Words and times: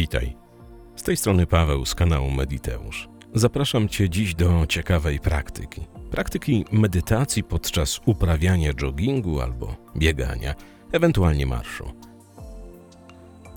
Witaj. 0.00 0.36
Z 0.96 1.02
tej 1.02 1.16
strony 1.16 1.46
Paweł 1.46 1.86
z 1.86 1.94
kanału 1.94 2.30
Mediteusz. 2.30 3.08
Zapraszam 3.34 3.88
Cię 3.88 4.10
dziś 4.10 4.34
do 4.34 4.66
ciekawej 4.66 5.20
praktyki. 5.20 5.80
Praktyki 6.10 6.64
medytacji 6.72 7.42
podczas 7.42 8.00
uprawiania 8.06 8.72
joggingu 8.82 9.40
albo 9.40 9.76
biegania, 9.96 10.54
ewentualnie 10.92 11.46
marszu. 11.46 11.92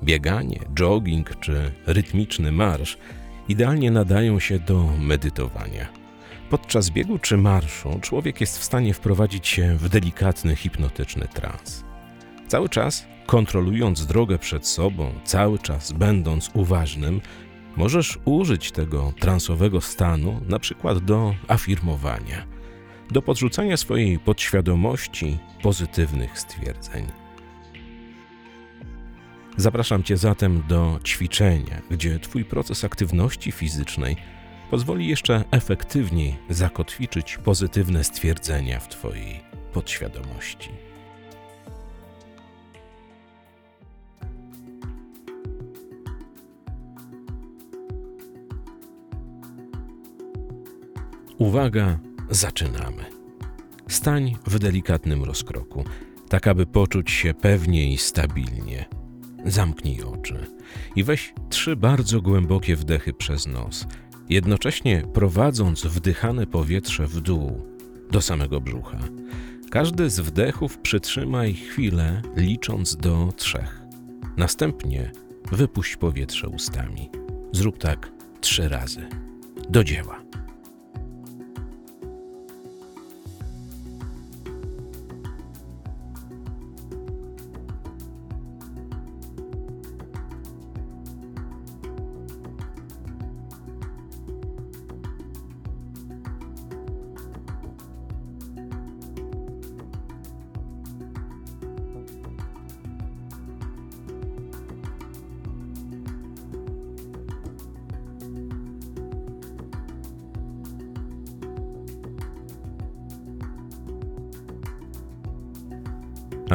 Bieganie, 0.03 0.59
jogging 0.73 1.39
czy 1.39 1.71
rytmiczny 1.85 2.51
marsz 2.51 2.97
idealnie 3.47 3.91
nadają 3.91 4.39
się 4.39 4.59
do 4.59 4.89
medytowania. 4.99 5.87
Podczas 6.49 6.89
biegu 6.89 7.19
czy 7.19 7.37
marszu 7.37 7.99
człowiek 8.01 8.41
jest 8.41 8.59
w 8.59 8.63
stanie 8.63 8.93
wprowadzić 8.93 9.47
się 9.47 9.75
w 9.77 9.89
delikatny, 9.89 10.55
hipnotyczny 10.55 11.27
trans. 11.33 11.83
Cały 12.47 12.69
czas 12.69 13.12
kontrolując 13.25 14.05
drogę 14.05 14.39
przed 14.39 14.67
sobą, 14.67 15.11
cały 15.23 15.59
czas 15.59 15.91
będąc 15.91 16.49
uważnym, 16.53 17.21
możesz 17.75 18.19
użyć 18.25 18.71
tego 18.71 19.13
transowego 19.19 19.81
stanu 19.81 20.41
na 20.47 20.59
przykład 20.59 20.99
do 20.99 21.35
afirmowania, 21.47 22.45
do 23.11 23.21
podrzucania 23.21 23.77
swojej 23.77 24.19
podświadomości 24.19 25.37
pozytywnych 25.61 26.39
stwierdzeń. 26.39 27.07
Zapraszam 29.57 30.03
Cię 30.03 30.17
zatem 30.17 30.63
do 30.67 30.99
ćwiczenia, 31.03 31.81
gdzie 31.91 32.19
Twój 32.19 32.45
proces 32.45 32.83
aktywności 32.83 33.51
fizycznej 33.51 34.15
pozwoli 34.71 35.07
jeszcze 35.07 35.43
efektywniej 35.51 36.35
zakotwiczyć 36.49 37.37
pozytywne 37.37 38.03
stwierdzenia 38.03 38.79
w 38.79 38.87
Twojej 38.87 39.41
podświadomości. 39.73 40.92
Uwaga, 51.37 51.99
zaczynamy. 52.29 53.05
Stań 53.87 54.35
w 54.47 54.59
delikatnym 54.59 55.23
rozkroku, 55.23 55.83
tak 56.29 56.47
aby 56.47 56.65
poczuć 56.65 57.11
się 57.11 57.33
pewnie 57.33 57.93
i 57.93 57.97
stabilnie. 57.97 58.85
Zamknij 59.45 60.03
oczy 60.03 60.45
i 60.95 61.03
weź 61.03 61.33
trzy 61.49 61.75
bardzo 61.75 62.21
głębokie 62.21 62.75
wdechy 62.75 63.13
przez 63.13 63.47
nos, 63.47 63.87
jednocześnie 64.29 65.03
prowadząc 65.13 65.85
wdychane 65.85 66.47
powietrze 66.47 67.07
w 67.07 67.21
dół 67.21 67.67
do 68.11 68.21
samego 68.21 68.61
brzucha. 68.61 68.99
Każdy 69.71 70.09
z 70.09 70.19
wdechów 70.19 70.77
przytrzymaj 70.77 71.53
chwilę, 71.53 72.21
licząc 72.35 72.95
do 72.95 73.33
trzech. 73.35 73.81
Następnie 74.37 75.11
wypuść 75.51 75.95
powietrze 75.95 76.47
ustami. 76.47 77.09
Zrób 77.51 77.77
tak 77.77 78.11
trzy 78.41 78.69
razy. 78.69 79.07
Do 79.69 79.83
dzieła. 79.83 80.21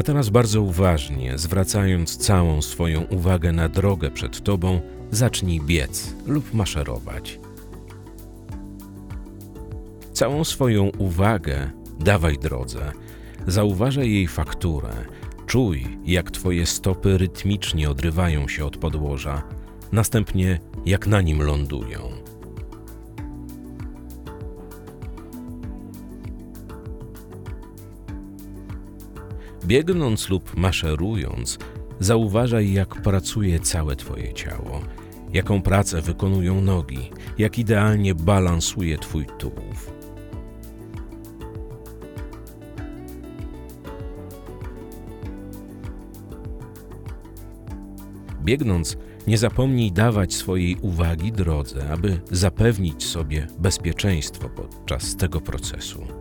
Teraz 0.08 0.28
bardzo 0.28 0.62
uważnie, 0.62 1.38
zwracając 1.38 2.16
całą 2.16 2.62
swoją 2.62 3.02
uwagę 3.02 3.52
na 3.52 3.69
drogę 3.69 4.10
przed 4.10 4.42
tobą, 4.44 4.80
zacznij 5.10 5.60
biec 5.60 6.14
lub 6.26 6.54
maszerować. 6.54 7.41
Całą 10.12 10.44
swoją 10.44 10.91
uwagę 10.98 11.70
dawaj 12.00 12.38
drodze, 12.38 12.92
zauważaj 13.47 14.12
jej 14.12 14.28
fakturę, 14.28 14.92
czuj, 15.47 15.98
jak 16.04 16.30
twoje 16.30 16.66
stopy 16.66 17.18
rytmicznie 17.18 17.91
odrywają 17.91 18.48
się 18.48 18.64
od 18.64 18.76
podłoża, 18.76 19.42
następnie 19.92 20.60
jak 20.86 21.06
na 21.06 21.20
nim 21.20 21.42
lądują. 21.42 22.17
Biegnąc 29.68 30.28
lub 30.28 30.56
maszerując, 30.56 31.58
zauważaj, 32.00 32.72
jak 32.72 33.02
pracuje 33.02 33.60
całe 33.60 33.96
Twoje 33.96 34.34
ciało, 34.34 34.80
jaką 35.32 35.62
pracę 35.62 36.02
wykonują 36.02 36.60
nogi, 36.60 37.10
jak 37.38 37.58
idealnie 37.58 38.14
balansuje 38.14 38.98
Twój 38.98 39.26
tułów. 39.38 39.92
Biegnąc, 48.44 48.96
nie 49.26 49.38
zapomnij 49.38 49.92
dawać 49.92 50.34
swojej 50.34 50.76
uwagi 50.82 51.32
drodze, 51.32 51.90
aby 51.90 52.20
zapewnić 52.30 53.04
sobie 53.04 53.46
bezpieczeństwo 53.58 54.48
podczas 54.48 55.16
tego 55.16 55.40
procesu. 55.40 56.17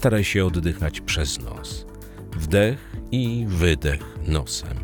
Staraj 0.00 0.24
się 0.24 0.46
oddychać 0.46 1.00
przez 1.00 1.40
nos. 1.40 1.86
Wdech 2.32 2.96
i 3.10 3.44
wydech 3.48 4.18
nosem. 4.26 4.78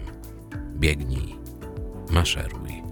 Biegnij, 0.74 1.34
maszeruj. 2.10 2.82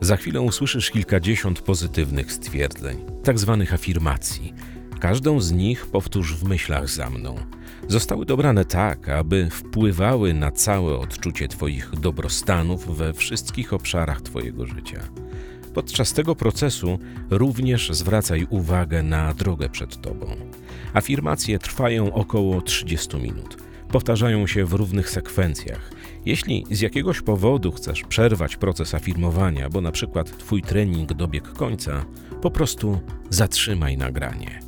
Za 0.00 0.16
chwilę 0.16 0.40
usłyszysz 0.40 0.90
kilkadziesiąt 0.90 1.60
pozytywnych 1.60 2.32
stwierdzeń, 2.32 3.04
tak 3.24 3.38
zwanych 3.38 3.74
afirmacji. 3.74 4.54
Każdą 5.00 5.40
z 5.40 5.52
nich 5.52 5.86
powtórz 5.86 6.34
w 6.34 6.44
myślach 6.44 6.88
za 6.88 7.10
mną. 7.10 7.36
Zostały 7.88 8.26
dobrane 8.26 8.64
tak, 8.64 9.08
aby 9.08 9.48
wpływały 9.50 10.34
na 10.34 10.50
całe 10.50 10.98
odczucie 10.98 11.48
Twoich 11.48 11.90
dobrostanów 11.90 12.96
we 12.96 13.12
wszystkich 13.12 13.72
obszarach 13.72 14.20
Twojego 14.20 14.66
życia. 14.66 15.00
Podczas 15.74 16.12
tego 16.12 16.34
procesu 16.34 16.98
również 17.30 17.90
zwracaj 17.90 18.46
uwagę 18.50 19.02
na 19.02 19.34
drogę 19.34 19.68
przed 19.68 20.00
Tobą. 20.00 20.26
Afirmacje 20.94 21.58
trwają 21.58 22.12
około 22.14 22.60
30 22.60 23.16
minut. 23.16 23.56
Powtarzają 23.88 24.46
się 24.46 24.64
w 24.64 24.72
równych 24.72 25.10
sekwencjach. 25.10 25.90
Jeśli 26.26 26.64
z 26.70 26.80
jakiegoś 26.80 27.20
powodu 27.20 27.72
chcesz 27.72 28.02
przerwać 28.02 28.56
proces 28.56 28.94
afirmowania, 28.94 29.68
bo 29.68 29.80
na 29.80 29.92
przykład 29.92 30.38
Twój 30.38 30.62
trening 30.62 31.12
dobiegł 31.12 31.54
końca, 31.56 32.04
po 32.42 32.50
prostu 32.50 33.00
zatrzymaj 33.30 33.96
nagranie. 33.96 34.67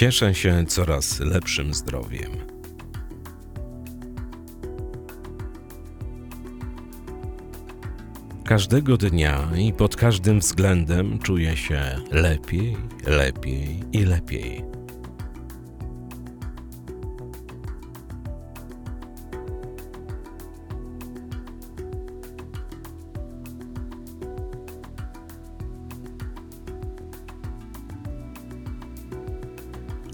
Cieszę 0.00 0.34
się 0.34 0.64
coraz 0.66 1.20
lepszym 1.20 1.74
zdrowiem. 1.74 2.30
Każdego 8.44 8.96
dnia 8.96 9.50
i 9.56 9.72
pod 9.72 9.96
każdym 9.96 10.40
względem 10.40 11.18
czuję 11.18 11.56
się 11.56 11.82
lepiej, 12.10 12.76
lepiej 13.06 13.80
i 13.92 14.04
lepiej. 14.04 14.79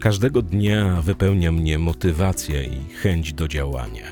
Każdego 0.07 0.43
dnia 0.43 1.03
wypełnia 1.03 1.53
mnie 1.53 1.79
motywacja 1.79 2.63
i 2.63 2.81
chęć 3.03 3.33
do 3.33 3.49
działania. 3.49 4.05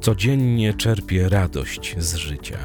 Codziennie 0.00 0.74
czerpię 0.74 1.28
radość 1.28 1.94
z 1.98 2.14
życia. 2.14 2.58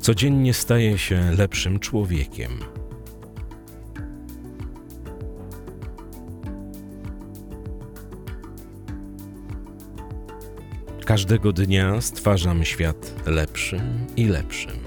Codziennie 0.00 0.54
staję 0.54 0.98
się 0.98 1.32
lepszym 1.38 1.78
człowiekiem. 1.78 2.50
Każdego 11.04 11.52
dnia 11.52 12.00
stwarzam 12.00 12.64
świat 12.64 13.14
lepszym 13.26 14.06
i 14.16 14.24
lepszym. 14.24 14.78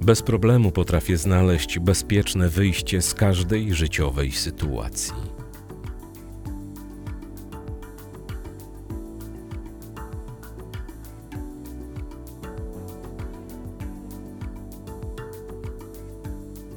Bez 0.00 0.22
problemu 0.22 0.72
potrafię 0.72 1.16
znaleźć 1.16 1.78
bezpieczne 1.78 2.48
wyjście 2.48 3.02
z 3.02 3.14
każdej 3.14 3.74
życiowej 3.74 4.32
sytuacji. 4.32 5.27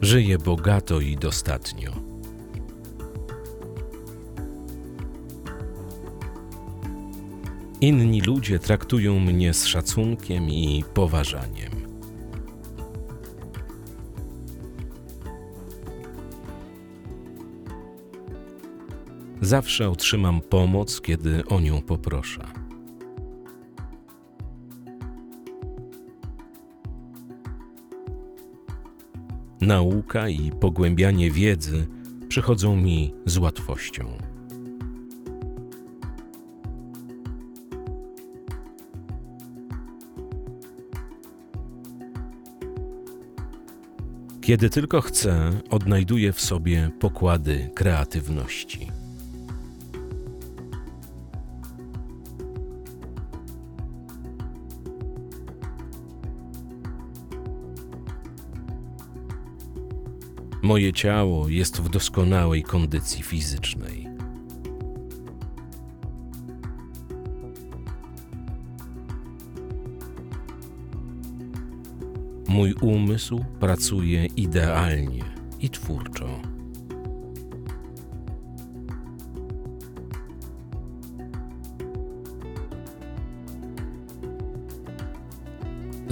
Żyję 0.02 0.38
bogato 0.38 1.00
i 1.00 1.16
dostatnio. 1.18 1.92
Inni 7.82 8.22
ludzie 8.22 8.60
traktują 8.60 9.20
mnie 9.20 9.54
z 9.54 9.66
szacunkiem 9.66 10.50
i 10.50 10.84
poważaniem. 10.94 11.72
Zawsze 19.42 19.90
otrzymam 19.90 20.42
pomoc, 20.42 21.02
kiedy 21.02 21.46
o 21.46 21.60
nią 21.60 21.82
poproszę. 21.82 22.61
Nauka 29.62 30.30
i 30.30 30.52
pogłębianie 30.52 31.32
wiedzy 31.32 31.88
przychodzą 32.28 32.76
mi 32.76 33.14
z 33.26 33.38
łatwością. 33.38 34.18
Kiedy 44.42 44.70
tylko 44.70 45.02
chcę, 45.02 45.52
odnajduję 45.70 46.34
w 46.34 46.42
sobie 46.42 46.92
pokłady 47.00 47.70
kreatywności. 47.76 49.01
Moje 60.72 60.94
ciało 60.94 61.50
jest 61.50 61.82
w 61.82 61.90
doskonałej 61.90 62.64
kondycji 62.64 63.24
fizycznej. 63.24 64.08
Mój 72.48 72.74
umysł 72.74 73.46
pracuje 73.60 74.26
idealnie 74.26 75.24
i 75.60 75.70
twórczo. 75.70 76.51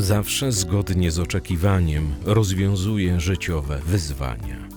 Zawsze 0.09 0.51
zgodnie 0.51 1.11
z 1.11 1.19
oczekiwaniem 1.19 2.15
rozwiązuję 2.25 3.19
życiowe 3.19 3.81
wyzwania. 3.85 4.69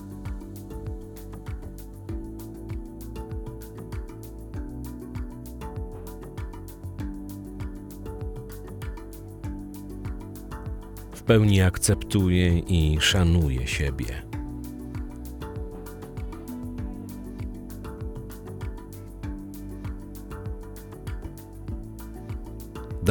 W 11.13 11.21
pełni 11.23 11.61
akceptuję 11.61 12.59
i 12.59 12.97
szanuję 13.01 13.67
siebie. 13.67 14.32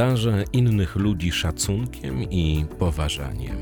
Darzę 0.03 0.45
innych 0.53 0.97
ludzi 0.97 1.33
szacunkiem 1.33 2.23
i 2.23 2.67
poważaniem. 2.79 3.57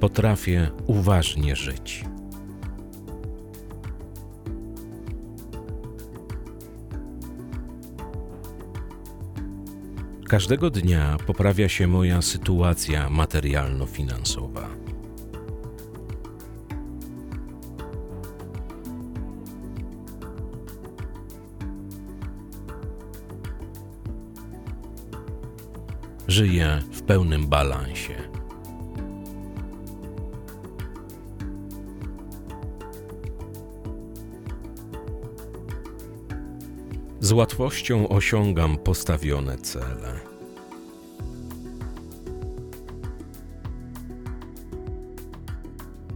Potrafię 0.00 0.70
uważnie 0.86 1.56
żyć. 1.56 2.04
Każdego 10.28 10.70
dnia 10.70 11.16
poprawia 11.26 11.68
się 11.68 11.86
moja 11.86 12.22
sytuacja 12.22 13.10
materialno-finansowa. 13.10 14.91
Żyję 26.32 26.82
w 26.92 27.02
pełnym 27.02 27.46
balansie. 27.46 28.14
Z 37.20 37.32
łatwością 37.32 38.08
osiągam 38.08 38.78
postawione 38.78 39.58
cele. 39.58 40.20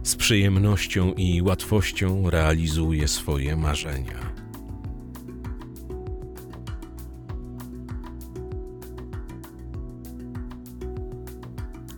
Z 0.03 0.15
przyjemnością 0.15 1.13
i 1.13 1.41
łatwością 1.41 2.29
realizuję 2.29 3.07
swoje 3.07 3.55
marzenia. 3.55 4.26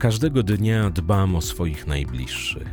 Każdego 0.09 0.43
dnia 0.43 0.89
dbam 0.89 1.35
o 1.35 1.41
swoich 1.41 1.87
najbliższych. 1.87 2.67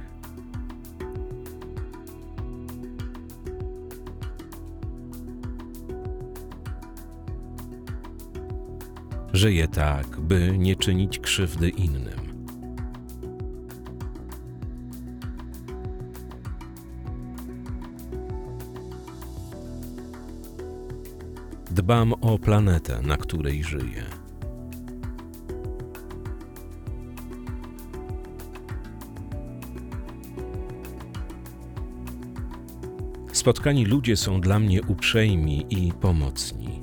Żyję 9.33 9.69
tak, 9.69 10.21
by 10.21 10.59
nie 10.59 10.77
czynić 10.77 11.19
krzywdy 11.19 11.69
innym. 11.69 12.47
Dbam 21.71 22.13
o 22.13 22.39
planetę, 22.39 23.03
na 23.03 23.17
której 23.17 23.65
żyję. 23.65 24.26
Spotkani 33.47 33.85
ludzie 33.85 34.17
są 34.17 34.41
dla 34.41 34.59
mnie 34.59 34.83
uprzejmi 34.83 35.67
i 35.71 35.93
pomocni. 35.93 36.83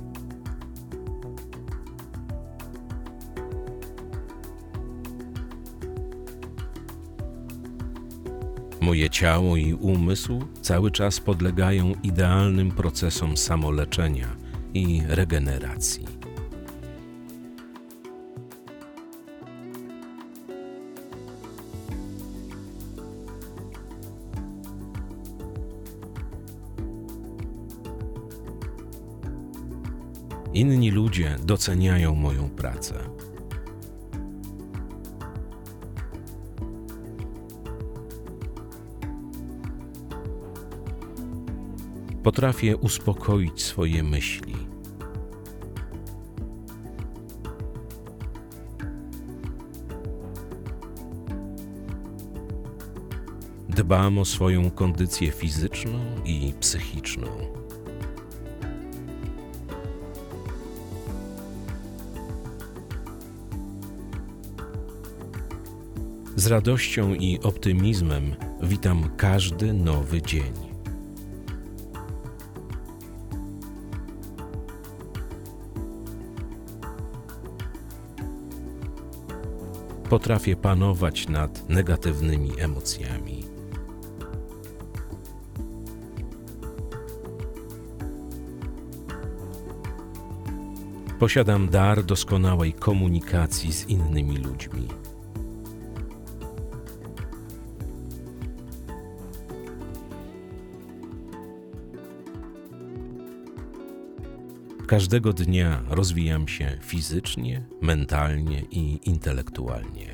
Moje 8.80 9.10
ciało 9.10 9.56
i 9.56 9.74
umysł 9.74 10.42
cały 10.60 10.90
czas 10.90 11.20
podlegają 11.20 11.92
idealnym 12.02 12.70
procesom 12.70 13.36
samoleczenia 13.36 14.36
i 14.74 15.02
regeneracji. 15.08 16.13
Inni 30.72 30.90
ludzie 30.90 31.36
doceniają 31.42 32.14
moją 32.14 32.48
pracę. 32.48 32.94
Potrafię 42.22 42.76
uspokoić 42.76 43.62
swoje 43.62 44.02
myśli. 44.02 44.54
Dbam 53.68 54.18
o 54.18 54.24
swoją 54.24 54.70
kondycję 54.70 55.30
fizyczną 55.30 55.98
i 56.24 56.52
psychiczną. 56.60 57.63
Z 66.36 66.46
radością 66.46 67.14
i 67.14 67.40
optymizmem 67.42 68.34
witam 68.62 69.10
każdy 69.16 69.72
nowy 69.72 70.22
dzień. 70.22 70.52
Potrafię 80.08 80.56
panować 80.56 81.28
nad 81.28 81.68
negatywnymi 81.68 82.50
emocjami. 82.60 83.44
Posiadam 91.18 91.68
dar 91.68 92.04
doskonałej 92.04 92.72
komunikacji 92.72 93.72
z 93.72 93.88
innymi 93.88 94.36
ludźmi. 94.36 95.03
Każdego 104.94 105.32
dnia 105.32 105.82
rozwijam 105.88 106.48
się 106.48 106.78
fizycznie, 106.80 107.66
mentalnie 107.82 108.62
i 108.70 109.08
intelektualnie. 109.08 110.06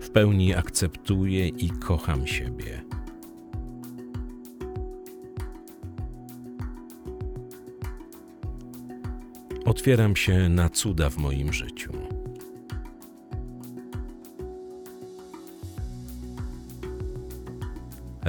W 0.00 0.10
pełni 0.10 0.54
akceptuję 0.54 1.48
i 1.48 1.70
kocham 1.70 2.26
siebie. 2.26 2.82
Otwieram 9.64 10.16
się 10.16 10.48
na 10.48 10.68
cuda 10.68 11.10
w 11.10 11.16
moim 11.16 11.52
życiu. 11.52 12.19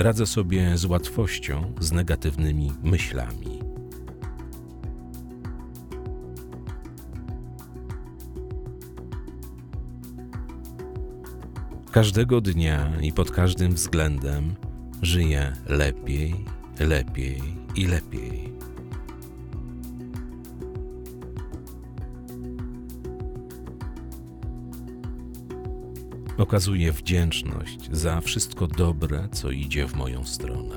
Radzę 0.01 0.25
sobie 0.25 0.77
z 0.77 0.85
łatwością 0.85 1.73
z 1.79 1.91
negatywnymi 1.91 2.71
myślami. 2.83 3.59
Każdego 11.91 12.41
dnia 12.41 12.91
i 13.01 13.13
pod 13.13 13.31
każdym 13.31 13.73
względem 13.73 14.55
żyję 15.01 15.53
lepiej, 15.67 16.45
lepiej 16.79 17.41
i 17.75 17.85
lepiej. 17.85 18.53
Okazuję 26.41 26.91
wdzięczność 26.91 27.89
za 27.91 28.21
wszystko 28.21 28.67
dobre, 28.67 29.27
co 29.31 29.51
idzie 29.51 29.87
w 29.87 29.95
moją 29.95 30.25
stronę. 30.25 30.75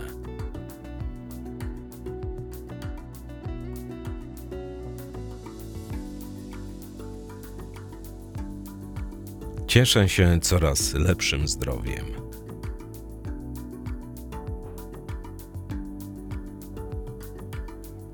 Cieszę 9.67 10.09
się 10.09 10.39
coraz 10.43 10.95
lepszym 10.95 11.49
zdrowiem. 11.49 12.05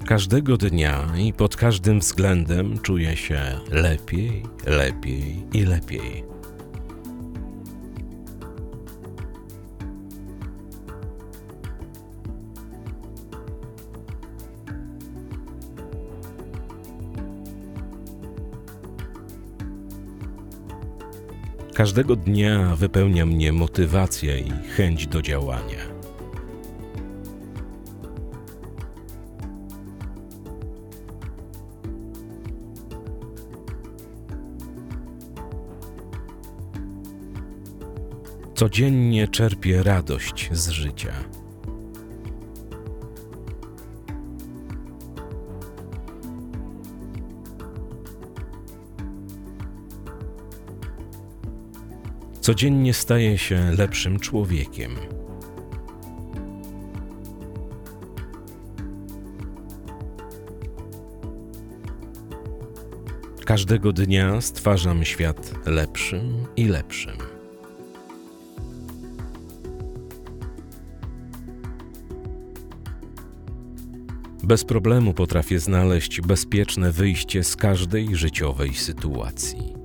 Każdego 0.07 0.57
dnia 0.57 1.13
i 1.19 1.33
pod 1.33 1.57
każdym 1.57 2.01
względem 2.01 2.79
czuję 2.79 3.17
się 3.17 3.61
lepiej, 3.71 4.43
lepiej 4.67 5.47
i 5.53 5.63
lepiej. 5.63 6.30
Każdego 21.81 22.17
dnia 22.17 22.77
wypełnia 22.77 23.27
mnie 23.27 23.53
motywacja 23.53 24.37
i 24.37 24.51
chęć 24.51 25.07
do 25.07 25.23
działania. 25.23 25.79
Codziennie 38.55 39.29
czerpię 39.29 39.83
radość 39.83 40.49
z 40.53 40.69
życia. 40.69 41.13
Codziennie 52.41 52.95
staję 52.95 53.39
się 53.39 53.73
lepszym 53.79 54.19
człowiekiem. 54.19 54.91
Każdego 63.45 63.93
dnia 63.93 64.41
stwarzam 64.41 65.05
świat 65.05 65.55
lepszym 65.67 66.47
i 66.57 66.65
lepszym. 66.65 67.17
Bez 74.43 74.65
problemu 74.65 75.15
potrafię 75.15 75.59
znaleźć 75.59 76.21
bezpieczne 76.21 76.93
wyjście 76.93 77.45
z 77.45 77.57
każdej 77.57 78.17
życiowej 78.17 78.75
sytuacji. 78.75 79.80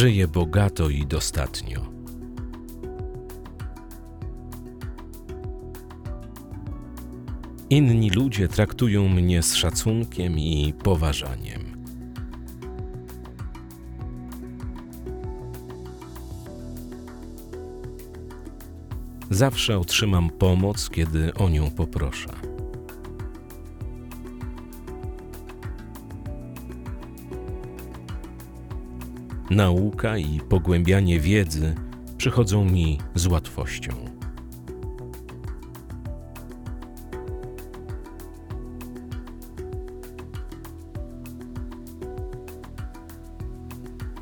Żyję 0.00 0.28
bogato 0.28 0.88
i 0.88 1.06
dostatnio. 1.06 1.80
Inni 7.70 8.10
ludzie 8.10 8.48
traktują 8.48 9.08
mnie 9.08 9.42
z 9.42 9.54
szacunkiem 9.54 10.38
i 10.38 10.74
poważaniem. 10.82 11.84
Zawsze 19.30 19.78
otrzymam 19.78 20.30
pomoc, 20.30 20.90
kiedy 20.90 21.34
o 21.34 21.48
nią 21.48 21.70
poproszę. 21.70 22.39
Nauka 29.50 30.18
i 30.18 30.40
pogłębianie 30.48 31.20
wiedzy 31.20 31.74
przychodzą 32.16 32.64
mi 32.64 32.98
z 33.14 33.26
łatwością. 33.26 33.92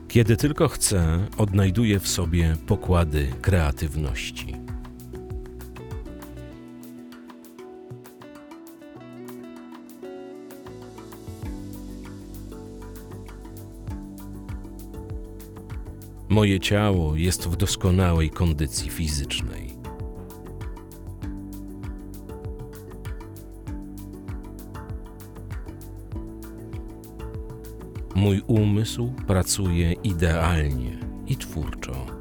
Kiedy 0.09 0.37
tylko 0.37 0.69
chcę, 0.69 1.27
odnajduję 1.39 2.01
w 2.01 2.09
sobie 2.09 2.57
pokłady 2.67 3.33
kreatywności. 3.43 4.58
Moje 16.31 16.61
ciało 16.61 17.17
jest 17.17 17.49
w 17.49 17.57
doskonałej 17.57 18.31
kondycji 18.31 18.91
fizycznej. 18.91 19.79
Mój 28.15 28.43
umysł 28.47 29.13
pracuje 29.27 29.93
idealnie 29.93 30.99
i 31.27 31.37
twórczo. 31.37 32.18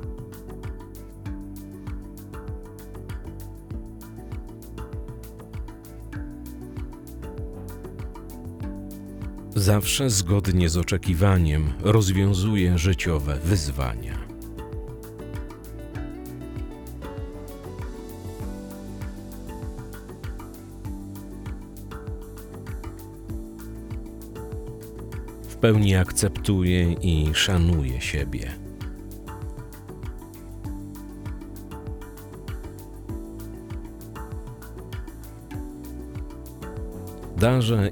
Zawsze 9.67 10.09
zgodnie 10.09 10.69
z 10.69 10.77
oczekiwaniem 10.77 11.73
rozwiązuję 11.81 12.77
życiowe 12.77 13.39
wyzwania. 13.43 14.17
W 25.49 25.55
pełni 25.55 25.95
akceptuję 25.95 26.93
i 26.93 27.29
szanuję 27.33 28.01
siebie. 28.01 28.66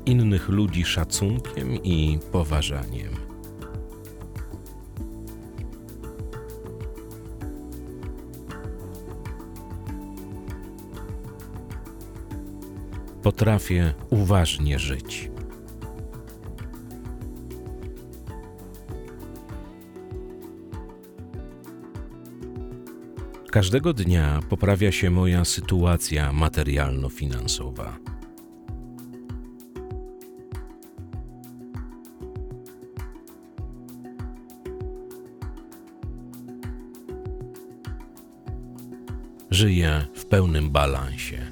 Innych 0.06 0.50
ludzi 0.50 0.84
szacunkiem 0.84 1.84
i 1.84 2.20
poważaniem. 2.32 3.10
Potrafię 13.24 13.94
uważnie 14.10 14.80
żyć. 14.80 15.32
Każdego 23.52 23.94
dnia 23.94 24.40
poprawia 24.50 24.92
się 24.92 25.10
moja 25.10 25.46
sytuacja 25.46 26.34
materialno-finansowa. 26.34 28.15
Żyję 39.56 40.06
w 40.14 40.26
pełnym 40.26 40.70
balansie. 40.70 41.52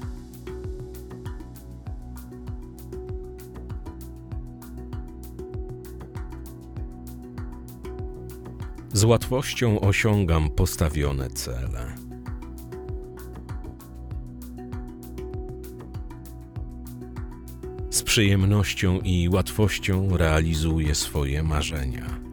Z 8.92 9.04
łatwością 9.04 9.80
osiągam 9.80 10.50
postawione 10.50 11.30
cele. 11.30 11.94
Z 17.90 18.02
przyjemnością 18.02 19.00
i 19.00 19.28
łatwością 19.28 20.16
realizuję 20.16 20.94
swoje 20.94 21.42
marzenia. 21.42 22.23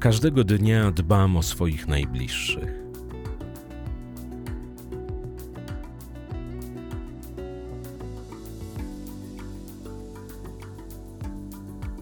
Każdego 0.00 0.44
dnia 0.44 0.90
dbam 0.90 1.36
o 1.36 1.42
swoich 1.42 1.88
najbliższych. 1.88 2.74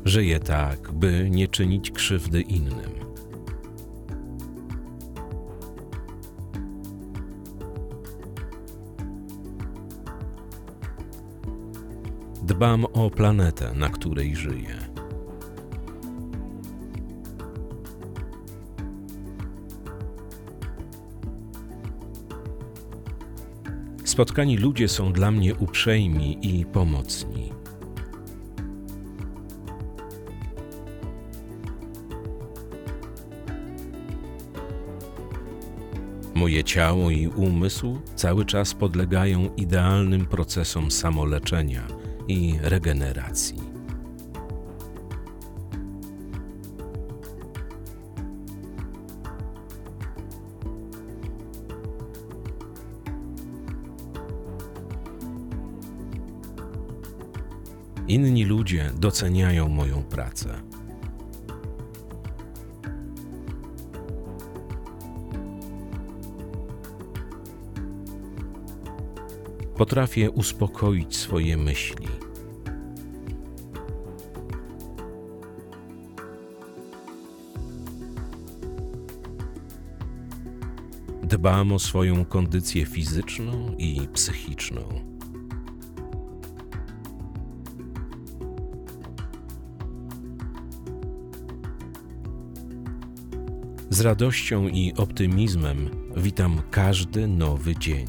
Żyję 0.04 0.40
tak, 0.40 0.92
by 0.92 1.28
nie 1.30 1.48
czynić 1.48 1.90
krzywdy 1.90 2.40
innym. 2.40 2.92
Dbam 12.42 12.84
o 12.84 13.10
planetę, 13.10 13.72
na 13.74 13.88
której 13.88 14.36
żyję. 14.36 14.87
Spotkani 24.18 24.56
ludzie 24.56 24.88
są 24.88 25.12
dla 25.12 25.30
mnie 25.30 25.54
uprzejmi 25.54 26.38
i 26.42 26.66
pomocni. 26.66 27.52
Moje 36.34 36.64
ciało 36.64 37.10
i 37.10 37.28
umysł 37.28 37.98
cały 38.14 38.44
czas 38.44 38.74
podlegają 38.74 39.54
idealnym 39.56 40.26
procesom 40.26 40.90
samoleczenia 40.90 41.86
i 42.28 42.54
regeneracji. 42.62 43.67
Inni 58.08 58.44
ludzie 58.44 58.90
doceniają 58.96 59.68
moją 59.68 60.02
pracę. 60.02 60.62
Potrafię 69.76 70.30
uspokoić 70.30 71.16
swoje 71.16 71.56
myśli. 71.56 72.08
Dbam 81.22 81.72
o 81.72 81.78
swoją 81.78 82.24
kondycję 82.24 82.86
fizyczną 82.86 83.74
i 83.78 84.08
psychiczną. 84.12 85.17
Z 93.98 94.00
radością 94.00 94.68
i 94.68 94.92
optymizmem 94.96 95.90
witam 96.16 96.62
każdy 96.70 97.28
nowy 97.28 97.76
dzień. 97.76 98.06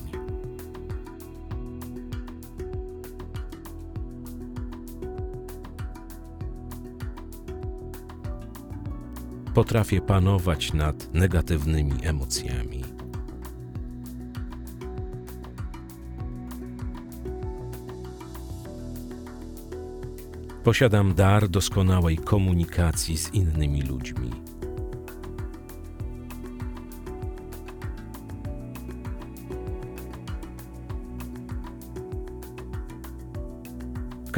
Potrafię 9.53 10.01
panować 10.01 10.73
nad 10.73 11.13
negatywnymi 11.13 11.93
emocjami. 12.03 12.83
Posiadam 20.63 21.13
dar 21.13 21.49
doskonałej 21.49 22.17
komunikacji 22.17 23.17
z 23.17 23.33
innymi 23.33 23.81
ludźmi. 23.81 24.48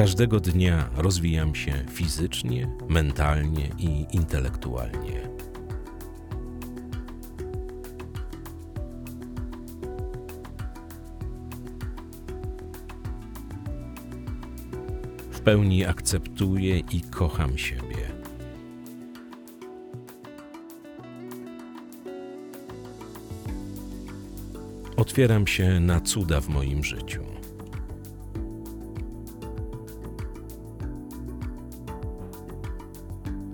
Każdego 0.02 0.40
dnia 0.40 0.90
rozwijam 0.96 1.56
się 1.56 1.74
fizycznie, 1.90 2.68
mentalnie 2.90 3.70
i 3.78 4.06
intelektualnie. 4.12 5.30
W 15.32 15.40
pełni 15.40 15.86
akceptuję 15.86 16.80
i 16.80 17.02
kocham 17.02 17.58
siebie. 17.58 18.12
Otwieram 24.98 25.48
się 25.48 25.80
na 25.80 26.00
cuda 26.00 26.42
w 26.42 26.50
moim 26.50 26.84
życiu. 26.84 27.32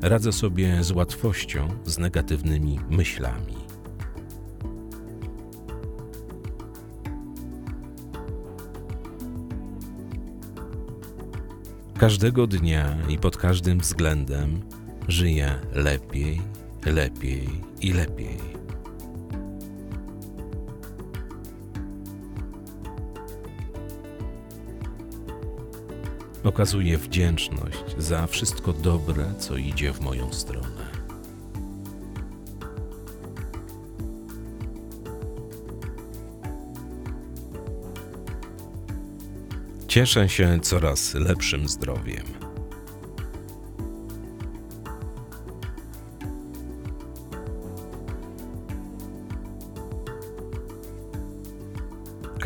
Radzę 0.10 0.32
sobie 0.32 0.84
z 0.84 0.92
łatwością 0.92 1.68
z 1.86 1.98
negatywnymi 1.98 2.80
myślami. 2.90 3.58
Każdego 11.98 12.48
dnia 12.48 12.98
i 13.10 13.18
pod 13.18 13.38
każdym 13.38 13.80
względem 13.80 14.62
żyję 15.08 15.60
lepiej, 15.74 16.42
lepiej 16.86 17.50
i 17.82 17.94
lepiej. 17.94 18.57
Okazuję 26.48 26.98
wdzięczność 26.98 27.78
za 27.98 28.28
wszystko 28.28 28.74
dobre, 28.74 29.34
co 29.40 29.58
idzie 29.58 29.94
w 29.94 30.02
moją 30.02 30.34
stronę. 30.34 30.88
Cieszę 39.88 40.30
się 40.30 40.60
coraz 40.62 41.14
lepszym 41.14 41.68
zdrowiem. 41.68 42.47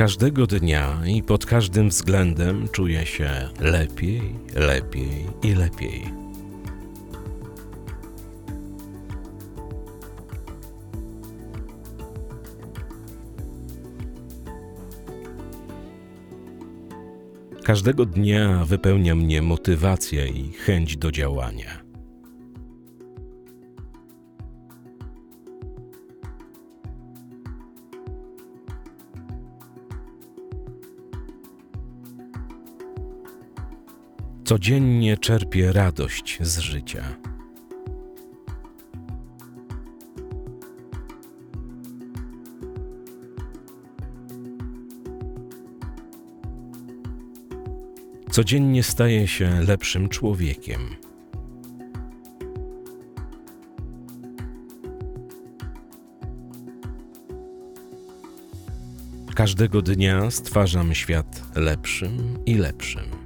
Każdego 0.02 0.46
dnia 0.46 1.00
i 1.06 1.22
pod 1.22 1.46
każdym 1.46 1.88
względem 1.88 2.68
czuję 2.68 3.06
się 3.06 3.48
lepiej, 3.60 4.22
lepiej 4.54 5.26
i 5.42 5.54
lepiej. 5.54 6.02
Każdego 17.64 18.06
dnia 18.06 18.64
wypełnia 18.64 19.14
mnie 19.14 19.42
motywacja 19.42 20.26
i 20.26 20.52
chęć 20.52 20.96
do 20.96 21.12
działania. 21.12 21.81
Codziennie 34.52 35.16
czerpię 35.16 35.72
radość 35.72 36.38
z 36.40 36.58
życia. 36.58 37.04
Codziennie 48.30 48.82
staję 48.82 49.28
się 49.28 49.60
lepszym 49.60 50.08
człowiekiem. 50.08 50.80
Każdego 59.34 59.82
dnia 59.82 60.30
stwarzam 60.30 60.94
świat 60.94 61.42
lepszym 61.56 62.38
i 62.46 62.54
lepszym. 62.54 63.21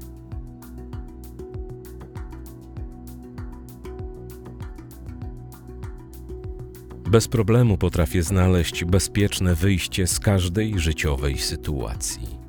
Bez 7.07 7.29
problemu 7.29 7.79
potrafię 7.79 8.23
znaleźć 8.23 8.85
bezpieczne 8.85 9.55
wyjście 9.55 10.07
z 10.07 10.21
każdej 10.21 10.79
życiowej 10.79 11.39
sytuacji. 11.39 12.47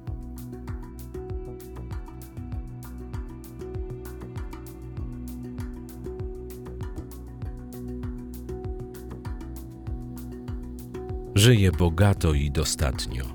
Żyję 11.35 11.71
bogato 11.71 12.33
i 12.33 12.51
dostatnio. 12.51 13.25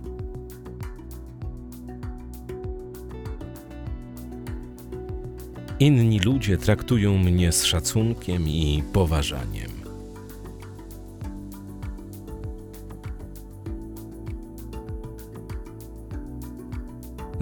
Inni 5.80 6.20
ludzie 6.20 6.58
traktują 6.58 7.18
mnie 7.18 7.52
z 7.52 7.64
szacunkiem 7.64 8.48
i 8.48 8.82
poważaniem. 8.92 9.71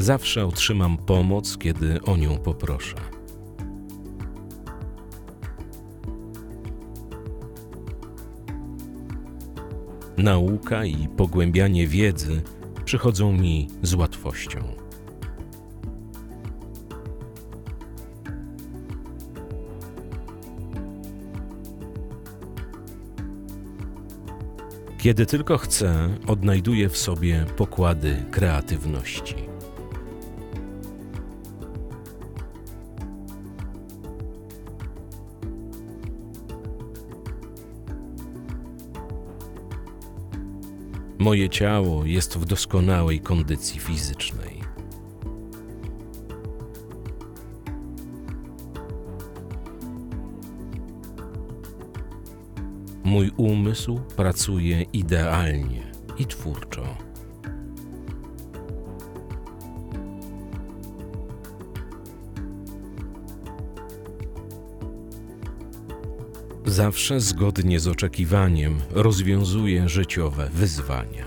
Zawsze 0.01 0.47
otrzymam 0.47 0.99
pomoc, 0.99 1.59
kiedy 1.59 2.03
o 2.03 2.17
nią 2.17 2.39
poproszę. 2.39 2.95
Nauka 10.17 10.85
i 10.85 11.09
pogłębianie 11.17 11.87
wiedzy 11.87 12.43
przychodzą 12.85 13.33
mi 13.33 13.69
z 13.83 13.95
łatwością. 13.95 14.59
Kiedy 24.99 25.27
tylko 25.27 25.59
chcę, 25.59 26.09
odnajduję 26.27 26.89
w 26.89 26.99
sobie 26.99 27.47
pokłady 27.57 28.25
kreatywności. 28.31 29.50
Moje 41.21 41.49
ciało 41.49 42.05
jest 42.05 42.39
w 42.39 42.45
doskonałej 42.45 43.21
kondycji 43.21 43.81
fizycznej. 43.81 44.61
Mój 53.05 53.31
umysł 53.37 54.01
pracuje 54.17 54.83
idealnie 54.83 55.93
i 56.19 56.27
twórczo. 56.27 57.10
Zawsze 66.71 67.21
zgodnie 67.21 67.81
z 67.81 67.89
oczekiwaniem 67.89 68.79
rozwiązuję 68.91 69.89
życiowe 69.89 70.51
wyzwania. 70.53 71.25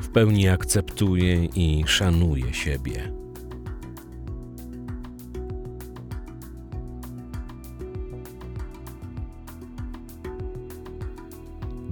W 0.00 0.08
pełni 0.08 0.48
akceptuję 0.48 1.44
i 1.44 1.84
szanuję 1.86 2.54
siebie. 2.54 3.21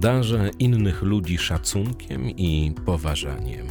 Darzę 0.01 0.49
innych 0.59 1.01
ludzi 1.01 1.37
szacunkiem 1.37 2.29
i 2.29 2.73
poważaniem. 2.85 3.67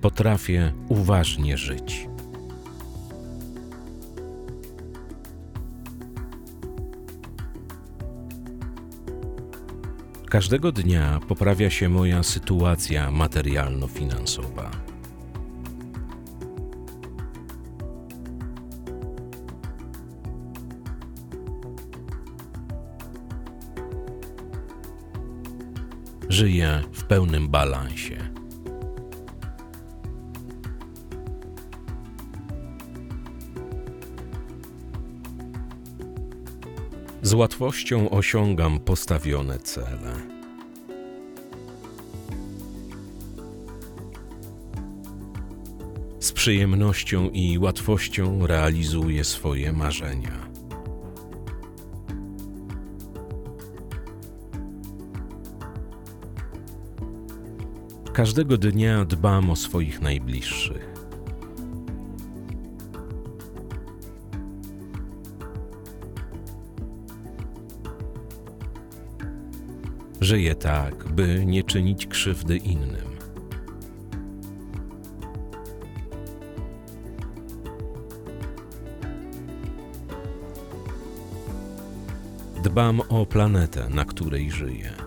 Potrafię 0.00 0.72
uważnie 0.88 1.56
żyć. 1.56 2.08
Każdego 10.30 10.72
dnia 10.72 11.20
poprawia 11.28 11.70
się 11.70 11.88
moja 11.88 12.22
sytuacja 12.22 13.10
materialno-finansowa. 13.10 14.85
żyje 26.36 26.82
w 26.92 27.04
pełnym 27.04 27.48
balansie. 27.48 28.16
Z 37.22 37.34
łatwością 37.34 38.10
osiągam 38.10 38.80
postawione 38.80 39.58
cele. 39.58 40.12
Z 46.20 46.32
przyjemnością 46.32 47.30
i 47.30 47.58
łatwością 47.58 48.46
realizuję 48.46 49.24
swoje 49.24 49.72
marzenia. 49.72 50.45
Każdego 58.16 58.56
dnia 58.56 59.04
dbam 59.04 59.50
o 59.50 59.56
swoich 59.56 60.00
najbliższych. 60.00 60.94
Żyję 70.20 70.54
tak, 70.54 71.08
by 71.08 71.46
nie 71.46 71.64
czynić 71.64 72.06
krzywdy 72.06 72.56
innym. 72.56 73.16
Dbam 82.62 83.00
o 83.08 83.26
planetę, 83.26 83.88
na 83.88 84.04
której 84.04 84.50
żyję. 84.50 85.05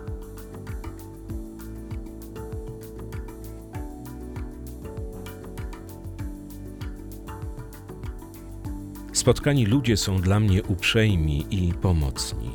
Spotkani 9.19 9.65
ludzie 9.65 9.97
są 9.97 10.21
dla 10.21 10.39
mnie 10.39 10.63
uprzejmi 10.63 11.45
i 11.51 11.73
pomocni. 11.73 12.51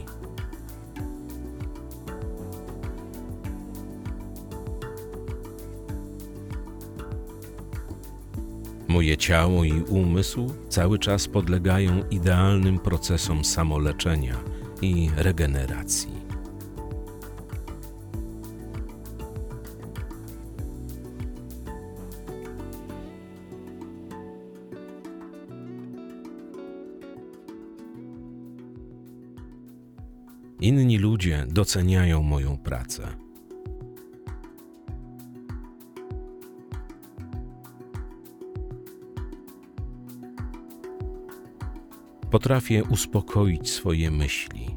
Moje 8.88 9.16
ciało 9.16 9.64
i 9.64 9.72
umysł 9.72 10.54
cały 10.68 10.98
czas 10.98 11.28
podlegają 11.28 12.08
idealnym 12.10 12.78
procesom 12.78 13.44
samoleczenia 13.44 14.36
i 14.82 15.10
regeneracji. 15.16 16.23
Ludzie 31.24 31.46
doceniają 31.48 32.22
moją 32.22 32.58
pracę. 32.58 33.08
Potrafię 42.30 42.84
uspokoić 42.84 43.70
swoje 43.70 44.10
myśli. 44.10 44.76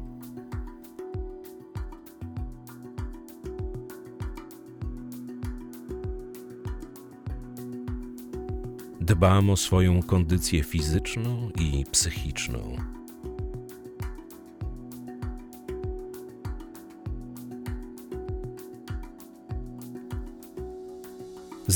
Dbam 9.00 9.50
o 9.50 9.56
swoją 9.56 10.02
kondycję 10.02 10.62
fizyczną 10.62 11.50
i 11.60 11.84
psychiczną. 11.90 12.76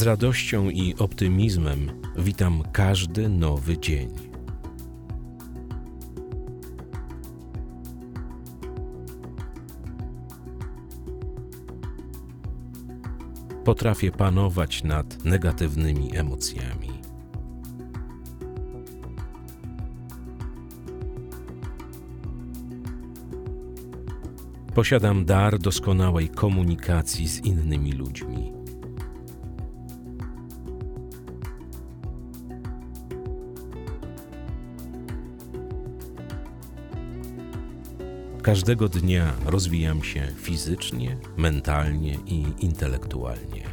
Z 0.02 0.04
radością 0.04 0.70
i 0.70 0.94
optymizmem 0.98 1.90
witam 2.16 2.62
każdy 2.72 3.28
nowy 3.28 3.78
dzień. 3.78 4.08
Potrafię 13.64 14.10
panować 14.10 14.84
nad 14.84 15.24
negatywnymi 15.24 16.16
emocjami. 16.16 16.90
Posiadam 24.74 25.24
dar 25.24 25.58
doskonałej 25.58 26.28
komunikacji 26.28 27.28
z 27.28 27.44
innymi 27.44 27.92
ludźmi. 27.92 28.61
Każdego 38.52 38.88
dnia 38.88 39.32
rozwijam 39.46 40.02
się 40.02 40.28
fizycznie, 40.36 41.16
mentalnie 41.36 42.14
i 42.26 42.44
intelektualnie. 42.58 43.64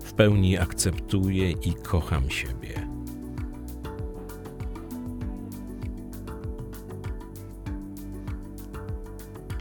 W 0.00 0.12
pełni 0.12 0.58
akceptuję 0.58 1.50
i 1.50 1.74
kocham 1.74 2.30
siebie. 2.30 2.88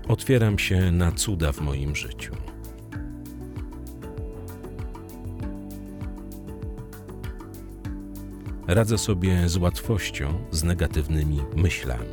Otwieram 0.07 0.59
się 0.59 0.91
na 0.91 1.11
cuda 1.11 1.51
w 1.51 1.61
moim 1.61 1.95
życiu. 1.95 2.44
Radzę 8.67 8.97
sobie 8.97 9.49
z 9.49 9.57
łatwością 9.57 10.33
z 10.51 10.63
negatywnymi 10.63 11.41
myślami. 11.55 12.05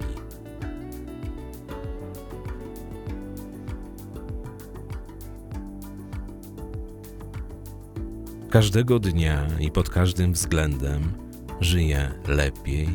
Każdego 8.51 8.99
dnia 8.99 9.47
i 9.61 9.71
pod 9.71 9.91
każdym 9.91 10.33
względem 10.33 11.13
żyję 11.61 12.13
lepiej, 12.29 12.89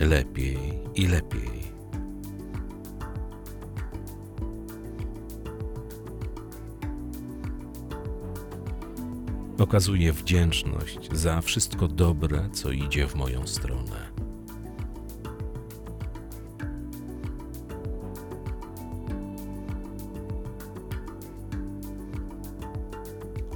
lepiej 0.00 0.58
i 0.94 1.06
lepiej. 1.06 1.63
Okazuję 9.74 10.12
wdzięczność 10.12 11.08
za 11.12 11.40
wszystko 11.40 11.88
dobre, 11.88 12.48
co 12.52 12.70
idzie 12.70 13.06
w 13.06 13.14
moją 13.14 13.46
stronę. 13.46 14.10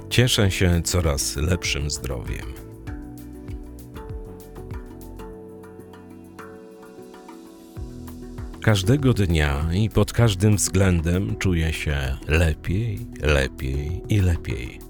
Cieszę 0.09 0.51
się 0.51 0.81
coraz 0.83 1.35
lepszym 1.35 1.89
zdrowiem. 1.89 2.53
Każdego 8.61 9.13
dnia 9.13 9.69
i 9.73 9.89
pod 9.89 10.13
każdym 10.13 10.55
względem 10.55 11.35
czuję 11.35 11.73
się 11.73 12.17
lepiej, 12.27 12.99
lepiej 13.21 14.01
i 14.09 14.21
lepiej. 14.21 14.88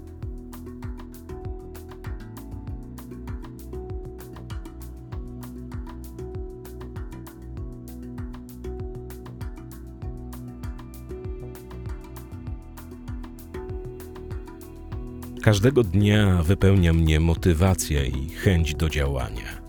Każdego 15.50 15.84
dnia 15.84 16.42
wypełnia 16.42 16.92
mnie 16.92 17.20
motywacja 17.20 18.04
i 18.04 18.28
chęć 18.28 18.74
do 18.74 18.88
działania. 18.88 19.62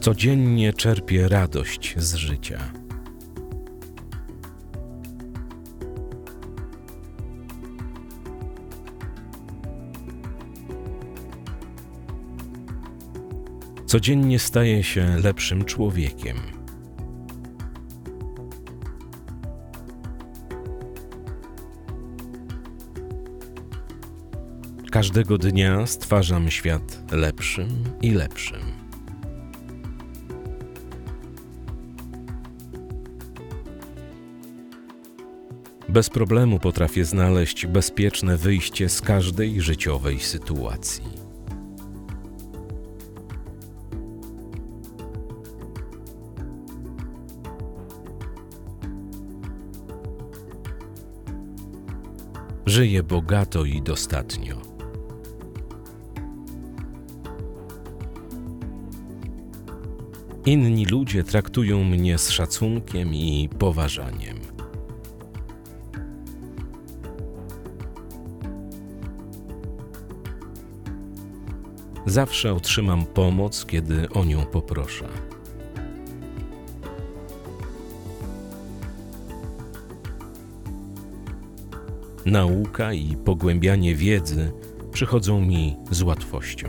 Codziennie 0.00 0.72
czerpię 0.72 1.28
radość 1.28 1.94
z 1.96 2.14
życia. 2.14 2.58
Codziennie 13.88 14.38
staję 14.38 14.82
się 14.82 15.16
lepszym 15.24 15.64
człowiekiem. 15.64 16.36
Każdego 24.90 25.38
dnia 25.38 25.86
stwarzam 25.86 26.50
świat 26.50 27.12
lepszym 27.12 27.68
i 28.02 28.10
lepszym. 28.10 28.60
Bez 35.88 36.10
problemu 36.10 36.58
potrafię 36.58 37.04
znaleźć 37.04 37.66
bezpieczne 37.66 38.36
wyjście 38.36 38.88
z 38.88 39.00
każdej 39.00 39.60
życiowej 39.60 40.20
sytuacji. 40.20 41.17
Żyję 52.78 53.02
bogato 53.02 53.64
i 53.64 53.82
dostatnio. 53.82 54.56
Inni 60.46 60.86
ludzie 60.86 61.24
traktują 61.24 61.84
mnie 61.84 62.18
z 62.18 62.30
szacunkiem 62.30 63.14
i 63.14 63.48
poważaniem. 63.58 64.38
Zawsze 72.06 72.52
otrzymam 72.54 73.06
pomoc, 73.06 73.66
kiedy 73.66 74.08
o 74.08 74.24
nią 74.24 74.46
poproszę. 74.46 75.27
Nauka 82.30 82.92
i 82.92 83.16
pogłębianie 83.16 83.94
wiedzy 83.94 84.52
przychodzą 84.92 85.40
mi 85.40 85.76
z 85.90 86.02
łatwością. 86.02 86.68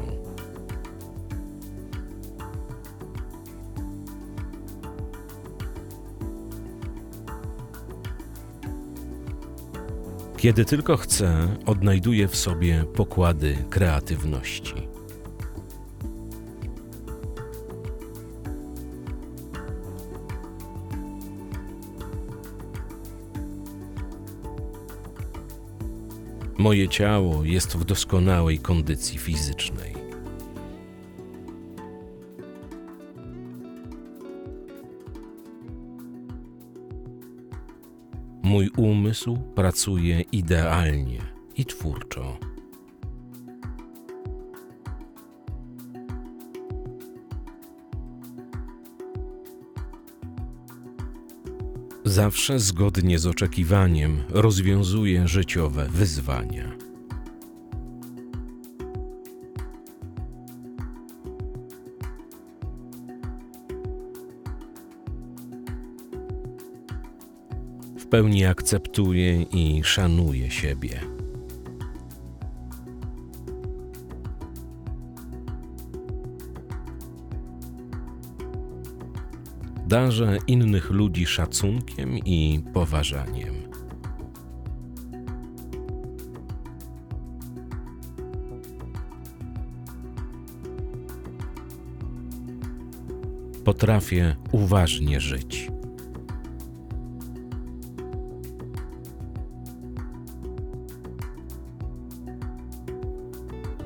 Kiedy 10.37 10.65
tylko 10.65 10.97
chcę, 10.97 11.57
odnajduję 11.65 12.27
w 12.27 12.35
sobie 12.35 12.83
pokłady 12.95 13.57
kreatywności. 13.69 14.88
Moje 26.59 26.89
ciało 26.89 27.43
jest 27.43 27.77
w 27.77 27.85
doskonałej 27.85 28.59
kondycji 28.59 29.19
fizycznej. 29.19 29.93
Mój 38.43 38.69
umysł 38.77 39.37
pracuje 39.55 40.21
idealnie 40.21 41.21
i 41.55 41.65
twórczo. 41.65 42.48
Zawsze 52.09 52.59
zgodnie 52.59 53.19
z 53.19 53.27
oczekiwaniem 53.27 54.23
rozwiązuję 54.29 55.27
życiowe 55.27 55.87
wyzwania. 55.89 56.71
W 67.97 68.05
pełni 68.05 68.45
akceptuję 68.45 69.41
i 69.41 69.81
szanuję 69.83 70.51
siebie. 70.51 71.18
Darzę 79.89 80.37
innych 80.47 80.89
ludzi 80.89 81.25
szacunkiem 81.25 82.17
i 82.17 82.63
poważaniem. 82.73 83.55
Potrafię 93.65 94.35
uważnie 94.51 95.19
żyć. 95.19 95.71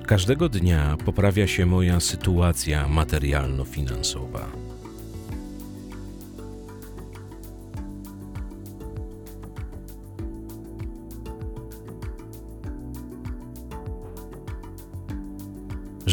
Każdego 0.08 0.50
dnia 0.50 0.98
poprawia 1.06 1.48
się 1.48 1.66
moja 1.66 2.00
sytuacja 2.00 2.88
materialno-finansowa. 2.88 4.63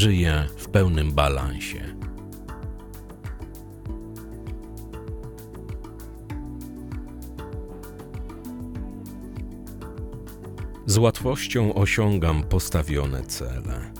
Żyję 0.00 0.46
w 0.56 0.68
pełnym 0.68 1.12
balansie. 1.12 1.96
Z 10.86 10.98
łatwością 10.98 11.74
osiągam 11.74 12.42
postawione 12.42 13.22
cele. 13.22 13.92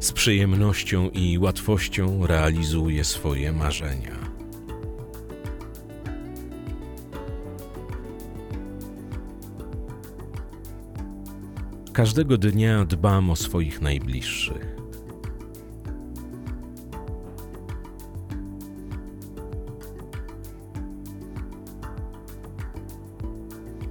Z 0.00 0.12
przyjemnością 0.12 1.10
i 1.10 1.38
łatwością 1.38 2.26
realizuję 2.26 3.04
swoje 3.04 3.52
marzenia. 3.52 4.25
Każdego 11.96 12.38
dnia 12.38 12.84
dbam 12.84 13.30
o 13.30 13.36
swoich 13.36 13.80
najbliższych. 13.80 14.76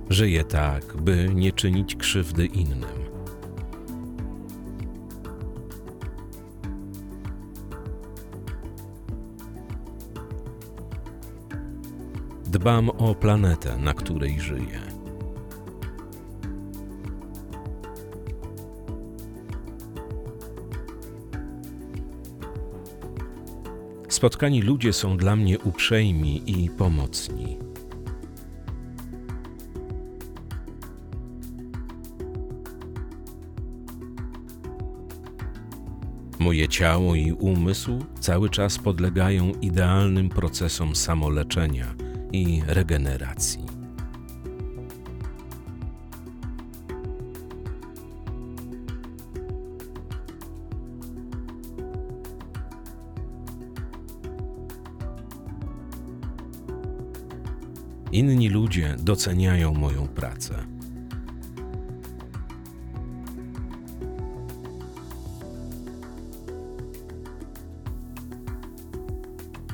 Żyję 0.10 0.44
tak, 0.44 0.98
by 0.98 1.30
nie 1.36 1.52
czynić 1.52 1.96
krzywdy 1.96 2.46
innym. 2.46 2.84
Dbam 12.46 12.90
o 12.90 13.16
planetę, 13.16 13.78
na 13.78 13.94
której 13.94 14.40
żyję. 14.40 14.95
Spotkani 24.16 24.62
ludzie 24.62 24.94
są 24.94 25.18
dla 25.18 25.36
mnie 25.36 25.60
uprzejmi 25.60 26.42
i 26.46 26.70
pomocni. 26.70 27.58
Moje 36.40 36.68
ciało 36.68 37.16
i 37.16 37.32
umysł 37.32 38.06
cały 38.20 38.50
czas 38.50 38.78
podlegają 38.78 39.52
idealnym 39.62 40.30
procesom 40.30 40.96
samoleczenia 40.96 41.96
i 42.32 42.62
regeneracji. 42.68 43.65
Inni 58.16 58.50
ludzie 58.50 58.96
doceniają 59.00 59.74
moją 59.74 60.08
pracę. 60.08 60.66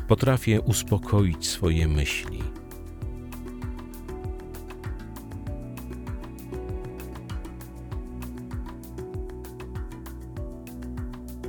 Potrafię 0.07 0.61
uspokoić 0.61 1.47
swoje 1.47 1.87
myśli. 1.87 2.39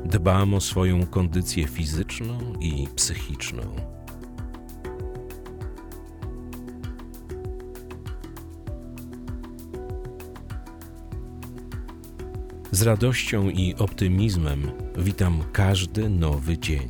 Dbam 0.05 0.55
o 0.55 0.61
swoją 0.61 1.07
kondycję 1.07 1.66
fizyczną 1.66 2.38
i 2.61 2.88
psychiczną. 2.97 4.01
Z 12.82 12.86
radością 12.86 13.48
i 13.48 13.74
optymizmem 13.74 14.70
witam 14.98 15.42
każdy 15.52 16.08
nowy 16.08 16.58
dzień. 16.58 16.88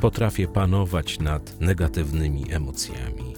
Potrafię 0.00 0.48
panować 0.48 1.18
nad 1.18 1.60
negatywnymi 1.60 2.52
emocjami. 2.52 3.34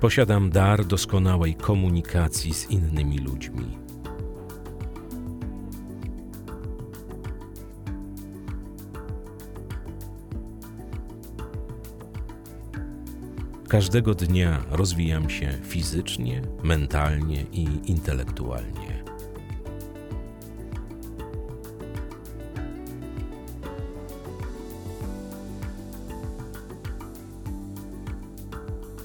Posiadam 0.00 0.50
dar 0.50 0.84
doskonałej 0.84 1.54
komunikacji 1.54 2.54
z 2.54 2.70
innymi 2.70 3.18
ludźmi. 3.18 3.87
Każdego 13.68 14.14
dnia 14.14 14.64
rozwijam 14.70 15.30
się 15.30 15.52
fizycznie, 15.62 16.42
mentalnie 16.62 17.42
i 17.52 17.66
intelektualnie. 17.84 19.04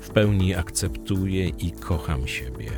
W 0.01 0.09
pełni 0.09 0.55
akceptuję 0.55 1.47
i 1.47 1.72
kocham 1.72 2.28
siebie. 2.28 2.72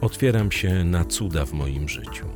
Otwieram 0.00 0.52
się 0.52 0.84
na 0.84 1.04
cuda 1.04 1.44
w 1.46 1.52
moim 1.52 1.88
życiu. 1.88 2.26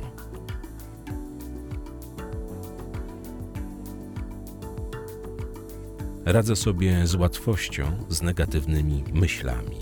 Radzę 6.25 6.55
sobie 6.55 7.07
z 7.07 7.15
łatwością 7.15 7.83
z 8.09 8.21
negatywnymi 8.21 9.03
myślami. 9.13 9.79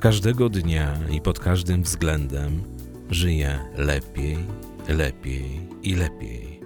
Każdego 0.00 0.48
dnia 0.48 0.98
i 1.10 1.20
pod 1.20 1.38
każdym 1.38 1.82
względem 1.82 2.62
żyję 3.10 3.58
lepiej, 3.76 4.38
lepiej 4.88 5.68
i 5.82 5.94
lepiej. 5.94 6.61